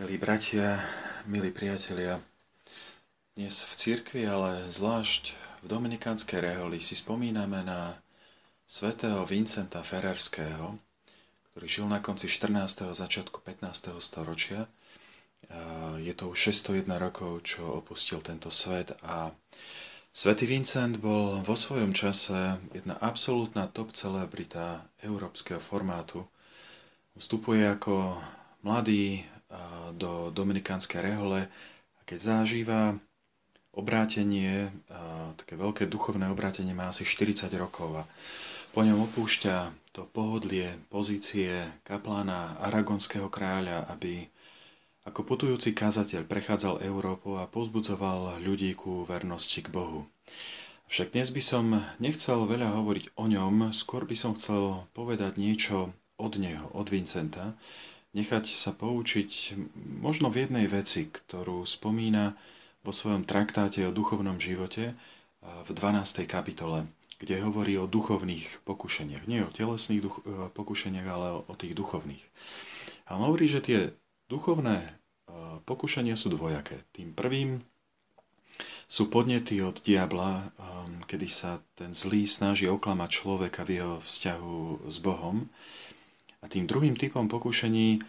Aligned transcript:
Milí 0.00 0.16
bratia, 0.16 0.80
milí 1.28 1.52
priatelia, 1.52 2.16
dnes 3.36 3.60
v 3.68 3.72
cirkvi, 3.76 4.24
ale 4.24 4.72
zvlášť 4.72 5.36
v 5.60 5.66
Dominikánskej 5.68 6.40
reholi 6.40 6.80
si 6.80 6.96
spomíname 6.96 7.60
na 7.60 8.00
svätého 8.64 9.20
Vincenta 9.28 9.84
Ferrerského, 9.84 10.80
ktorý 11.52 11.66
žil 11.68 11.86
na 11.92 12.00
konci 12.00 12.24
14. 12.24 12.88
a 12.88 12.96
začiatku 12.96 13.44
15. 13.44 13.92
storočia. 14.00 14.64
Je 16.00 16.16
to 16.16 16.32
už 16.32 16.56
601 16.56 16.88
rokov, 16.96 17.44
čo 17.44 17.84
opustil 17.84 18.24
tento 18.24 18.48
svet 18.48 18.96
a 19.04 19.28
Svetý 20.08 20.48
Vincent 20.48 21.04
bol 21.04 21.44
vo 21.44 21.52
svojom 21.52 21.92
čase 21.92 22.56
jedna 22.72 22.96
absolútna 22.96 23.68
top 23.68 23.92
celebrita 23.92 24.88
európskeho 25.04 25.60
formátu. 25.60 26.24
Vstupuje 27.12 27.68
ako 27.68 28.16
mladý 28.64 29.28
do 29.96 30.32
Dominikánskej 30.32 31.00
rehole 31.04 31.48
keď 32.12 32.44
zažíva 32.44 33.00
obrátenie, 33.72 34.68
také 35.40 35.56
veľké 35.56 35.88
duchovné 35.88 36.28
obrátenie 36.28 36.76
má 36.76 36.92
asi 36.92 37.08
40 37.08 37.48
rokov 37.56 38.04
a 38.04 38.04
po 38.76 38.84
ňom 38.84 39.08
opúšťa 39.08 39.72
to 39.96 40.04
pohodlie 40.12 40.76
pozície 40.92 41.64
kaplána 41.88 42.60
aragonského 42.60 43.32
kráľa, 43.32 43.88
aby 43.88 44.28
ako 45.08 45.24
putujúci 45.24 45.72
kazateľ 45.72 46.28
prechádzal 46.28 46.84
Európu 46.84 47.40
a 47.40 47.48
pozbudzoval 47.48 48.44
ľudí 48.44 48.76
ku 48.76 49.08
vernosti 49.08 49.64
k 49.64 49.72
Bohu. 49.72 50.04
Však 50.92 51.16
dnes 51.16 51.32
by 51.32 51.40
som 51.40 51.64
nechcel 51.96 52.44
veľa 52.44 52.76
hovoriť 52.76 53.16
o 53.16 53.24
ňom, 53.24 53.72
skôr 53.72 54.04
by 54.04 54.16
som 54.20 54.36
chcel 54.36 54.84
povedať 54.92 55.40
niečo 55.40 55.96
od 56.20 56.36
neho, 56.36 56.68
od 56.76 56.92
Vincenta, 56.92 57.56
nechať 58.12 58.44
sa 58.52 58.76
poučiť 58.76 59.56
možno 60.00 60.28
v 60.28 60.46
jednej 60.46 60.66
veci, 60.68 61.08
ktorú 61.08 61.64
spomína 61.64 62.36
vo 62.82 62.92
svojom 62.92 63.24
traktáte 63.24 63.84
o 63.86 63.94
duchovnom 63.94 64.36
živote 64.42 64.94
v 65.42 65.70
12. 65.74 66.26
kapitole, 66.30 66.86
kde 67.22 67.38
hovorí 67.42 67.78
o 67.78 67.90
duchovných 67.90 68.66
pokušeniach. 68.66 69.30
Nie 69.30 69.46
o 69.46 69.54
telesných 69.54 70.02
duch- 70.02 70.22
e, 70.26 70.50
pokušeniach, 70.50 71.06
ale 71.06 71.28
o 71.46 71.54
tých 71.54 71.74
duchovných. 71.74 72.22
A 73.06 73.14
on 73.14 73.30
hovorí, 73.30 73.46
že 73.46 73.62
tie 73.62 73.94
duchovné 74.26 74.82
e, 74.82 74.90
pokušenia 75.62 76.18
sú 76.18 76.34
dvojaké. 76.34 76.82
Tým 76.90 77.14
prvým 77.14 77.62
sú 78.90 79.06
podnety 79.06 79.62
od 79.62 79.82
diabla, 79.82 80.30
e, 80.34 80.46
kedy 81.06 81.26
sa 81.30 81.62
ten 81.78 81.94
zlý 81.94 82.26
snaží 82.26 82.66
oklamať 82.66 83.10
človeka 83.10 83.62
v 83.66 83.82
jeho 83.82 83.96
vzťahu 84.02 84.90
s 84.90 84.96
Bohom. 84.98 85.46
A 86.42 86.50
tým 86.50 86.66
druhým 86.66 86.98
typom 86.98 87.30
pokušení 87.30 88.02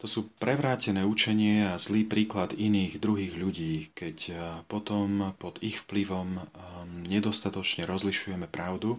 to 0.00 0.08
sú 0.08 0.32
prevrátené 0.40 1.04
učenie 1.04 1.68
a 1.68 1.76
zlý 1.76 2.08
príklad 2.08 2.56
iných 2.56 2.96
druhých 2.96 3.36
ľudí, 3.36 3.92
keď 3.92 4.16
potom 4.64 5.36
pod 5.36 5.60
ich 5.60 5.76
vplyvom 5.84 6.40
nedostatočne 7.04 7.84
rozlišujeme 7.84 8.48
pravdu 8.48 8.96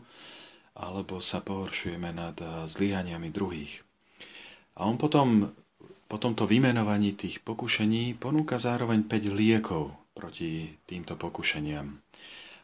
alebo 0.78 1.18
sa 1.18 1.42
pohoršujeme 1.42 2.10
nad 2.14 2.38
zlyhaniami 2.70 3.34
druhých. 3.34 3.82
A 4.78 4.86
on 4.86 5.02
potom 5.02 5.50
po 6.06 6.22
tomto 6.22 6.46
vymenovaní 6.46 7.18
tých 7.18 7.42
pokušení 7.42 8.22
ponúka 8.22 8.62
zároveň 8.62 9.02
5 9.10 9.34
liekov 9.34 9.90
proti 10.14 10.70
týmto 10.86 11.18
pokušeniam. 11.18 11.98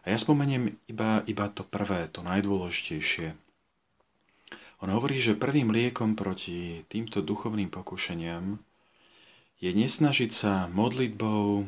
A 0.06 0.14
ja 0.14 0.18
spomeniem 0.18 0.78
iba, 0.86 1.26
iba 1.26 1.50
to 1.50 1.66
prvé, 1.66 2.06
to 2.14 2.22
najdôležitejšie– 2.22 3.34
on 4.82 4.90
hovorí, 4.94 5.18
že 5.18 5.40
prvým 5.40 5.74
liekom 5.74 6.14
proti 6.14 6.86
týmto 6.86 7.26
duchovným 7.26 7.74
pokušeniam 7.74 8.62
je 9.58 9.72
nesnažiť 9.74 10.32
sa 10.32 10.70
modlitbou, 10.70 11.66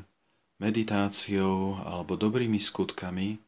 meditáciou 0.59 1.79
alebo 1.87 2.19
dobrými 2.19 2.59
skutkami 2.59 3.39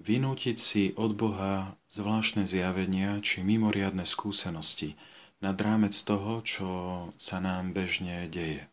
vynútiť 0.00 0.56
si 0.56 0.84
od 0.96 1.12
Boha 1.12 1.74
zvláštne 1.90 2.48
zjavenia 2.48 3.20
či 3.20 3.44
mimoriadne 3.44 4.08
skúsenosti 4.08 4.96
nad 5.42 5.58
rámec 5.58 5.92
toho, 5.92 6.40
čo 6.46 6.68
sa 7.18 7.42
nám 7.42 7.74
bežne 7.74 8.30
deje. 8.30 8.64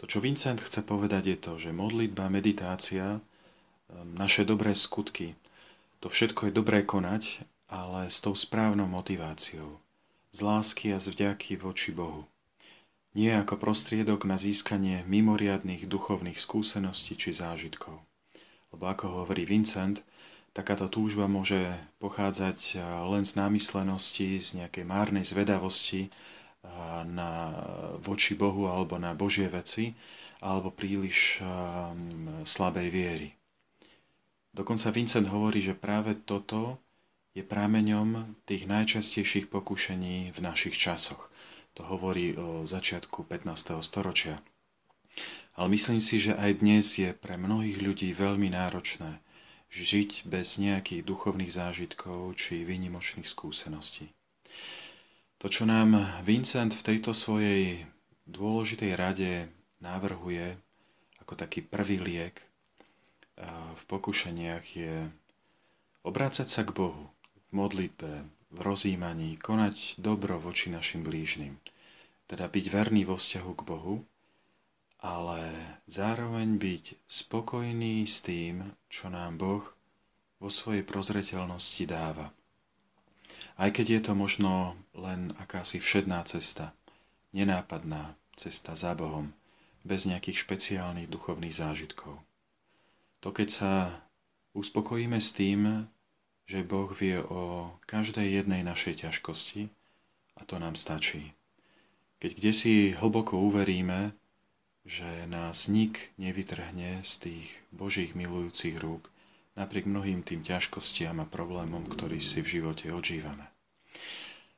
To, 0.00 0.08
čo 0.08 0.20
Vincent 0.20 0.60
chce 0.60 0.84
povedať, 0.84 1.36
je 1.36 1.38
to, 1.38 1.52
že 1.56 1.70
modlitba, 1.72 2.32
meditácia, 2.32 3.20
naše 4.16 4.44
dobré 4.44 4.74
skutky, 4.74 5.36
to 6.00 6.12
všetko 6.12 6.48
je 6.48 6.52
dobré 6.52 6.82
konať, 6.84 7.44
ale 7.66 8.10
s 8.10 8.22
tou 8.22 8.38
správnou 8.38 8.86
motiváciou, 8.86 9.82
z 10.30 10.38
lásky 10.42 10.94
a 10.94 11.02
z 11.02 11.10
vďaky 11.10 11.58
voči 11.58 11.90
Bohu. 11.90 12.30
Nie 13.16 13.40
ako 13.40 13.56
prostriedok 13.56 14.28
na 14.28 14.36
získanie 14.36 15.02
mimoriadných 15.08 15.88
duchovných 15.88 16.36
skúseností 16.36 17.16
či 17.16 17.32
zážitkov. 17.32 17.96
Lebo 18.70 18.84
ako 18.92 19.24
hovorí 19.24 19.48
Vincent, 19.48 20.04
takáto 20.52 20.92
túžba 20.92 21.24
môže 21.24 21.80
pochádzať 21.96 22.76
len 23.08 23.24
z 23.24 23.32
námyslenosti, 23.40 24.36
z 24.36 24.48
nejakej 24.60 24.84
márnej 24.84 25.24
zvedavosti 25.24 26.12
na, 27.08 27.56
voči 28.04 28.36
Bohu 28.36 28.68
alebo 28.68 29.00
na 29.00 29.16
Božie 29.16 29.48
veci, 29.48 29.96
alebo 30.44 30.68
príliš 30.68 31.40
um, 31.40 32.44
slabej 32.44 32.88
viery. 32.92 33.28
Dokonca 34.52 34.92
Vincent 34.92 35.28
hovorí, 35.32 35.64
že 35.64 35.72
práve 35.72 36.20
toto 36.20 36.80
je 37.36 37.44
prameňom 37.44 38.40
tých 38.48 38.64
najčastejších 38.64 39.52
pokušení 39.52 40.32
v 40.32 40.38
našich 40.40 40.80
časoch. 40.80 41.28
To 41.76 41.84
hovorí 41.84 42.32
o 42.32 42.64
začiatku 42.64 43.28
15. 43.28 43.76
storočia. 43.84 44.40
Ale 45.52 45.68
myslím 45.76 46.00
si, 46.00 46.16
že 46.16 46.32
aj 46.32 46.64
dnes 46.64 46.96
je 46.96 47.12
pre 47.12 47.36
mnohých 47.36 47.76
ľudí 47.76 48.16
veľmi 48.16 48.48
náročné 48.56 49.20
žiť 49.68 50.24
bez 50.24 50.56
nejakých 50.56 51.04
duchovných 51.04 51.52
zážitkov 51.52 52.40
či 52.40 52.64
výnimočných 52.64 53.28
skúseností. 53.28 54.08
To, 55.36 55.52
čo 55.52 55.68
nám 55.68 55.92
Vincent 56.24 56.72
v 56.72 56.86
tejto 56.96 57.12
svojej 57.12 57.84
dôležitej 58.24 58.92
rade 58.96 59.52
navrhuje 59.84 60.56
ako 61.20 61.36
taký 61.36 61.60
prvý 61.60 62.00
liek 62.00 62.40
v 63.76 63.82
pokušeniach 63.84 64.64
je 64.72 65.12
obrácať 66.06 66.48
sa 66.48 66.64
k 66.64 66.72
Bohu, 66.72 67.12
modlitbe, 67.52 68.26
v 68.50 68.58
rozjímaní, 68.62 69.36
konať 69.36 69.98
dobro 69.98 70.38
voči 70.38 70.70
našim 70.70 71.02
blížnym. 71.02 71.58
Teda 72.26 72.46
byť 72.46 72.64
verný 72.70 73.06
vo 73.06 73.18
vzťahu 73.18 73.52
k 73.52 73.62
Bohu, 73.66 73.96
ale 75.02 75.54
zároveň 75.86 76.58
byť 76.58 76.84
spokojný 77.06 78.02
s 78.06 78.24
tým, 78.24 78.74
čo 78.90 79.12
nám 79.12 79.38
Boh 79.38 79.62
vo 80.40 80.48
svojej 80.50 80.82
prozreteľnosti 80.82 81.84
dáva. 81.86 82.32
Aj 83.56 83.70
keď 83.72 83.86
je 83.88 84.00
to 84.10 84.12
možno 84.12 84.76
len 84.92 85.32
akási 85.40 85.80
všedná 85.80 86.24
cesta, 86.28 86.72
nenápadná 87.32 88.16
cesta 88.36 88.76
za 88.76 88.92
Bohom, 88.96 89.32
bez 89.86 90.04
nejakých 90.04 90.42
špeciálnych 90.42 91.06
duchovných 91.06 91.54
zážitkov. 91.54 92.18
To 93.22 93.28
keď 93.30 93.48
sa 93.48 93.72
uspokojíme 94.52 95.16
s 95.22 95.30
tým, 95.30 95.86
že 96.46 96.62
Boh 96.62 96.94
vie 96.94 97.18
o 97.18 97.74
každej 97.90 98.38
jednej 98.42 98.62
našej 98.62 99.02
ťažkosti 99.02 99.66
a 100.38 100.42
to 100.46 100.62
nám 100.62 100.78
stačí. 100.78 101.34
Keď 102.22 102.30
kde 102.38 102.52
si 102.54 102.74
hlboko 102.94 103.36
uveríme, 103.36 104.14
že 104.86 105.26
nás 105.26 105.66
nik 105.66 106.14
nevytrhne 106.16 107.02
z 107.02 107.12
tých 107.18 107.46
Božích 107.74 108.14
milujúcich 108.14 108.78
rúk, 108.78 109.10
napriek 109.58 109.90
mnohým 109.90 110.22
tým 110.22 110.46
ťažkostiam 110.46 111.18
a 111.18 111.26
problémom, 111.26 111.82
ktorý 111.90 112.22
si 112.22 112.38
v 112.40 112.62
živote 112.62 112.94
odžívame. 112.94 113.50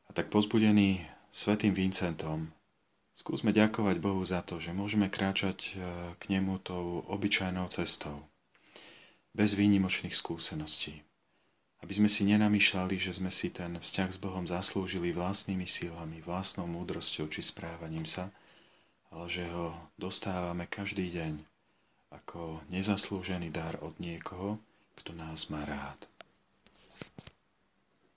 A 0.07 0.11
tak 0.13 0.29
pozbudený 0.29 1.09
svetým 1.33 1.73
Vincentom, 1.73 2.53
skúsme 3.17 3.57
ďakovať 3.57 3.97
Bohu 3.97 4.21
za 4.29 4.45
to, 4.45 4.61
že 4.61 4.77
môžeme 4.77 5.09
kráčať 5.09 5.59
e, 5.65 5.71
k 6.21 6.23
nemu 6.29 6.61
tou 6.61 7.01
obyčajnou 7.09 7.73
cestou, 7.73 8.29
bez 9.33 9.57
výnimočných 9.57 10.13
skúseností 10.13 11.08
aby 11.79 11.93
sme 11.95 12.11
si 12.11 12.27
nenamýšľali, 12.27 12.99
že 12.99 13.15
sme 13.15 13.31
si 13.31 13.55
ten 13.55 13.79
vzťah 13.79 14.11
s 14.11 14.19
Bohom 14.19 14.45
zaslúžili 14.45 15.15
vlastnými 15.15 15.65
sílami, 15.65 16.19
vlastnou 16.23 16.67
múdrosťou 16.67 17.31
či 17.31 17.41
správaním 17.41 18.05
sa, 18.05 18.35
ale 19.15 19.31
že 19.31 19.47
ho 19.49 19.73
dostávame 19.95 20.67
každý 20.67 21.09
deň 21.15 21.39
ako 22.09 22.65
nezaslúžený 22.73 23.53
dar 23.53 23.79
od 23.85 23.95
niekoho, 24.01 24.59
kto 24.99 25.15
nás 25.15 25.47
má 25.53 25.63
rád. 25.63 26.09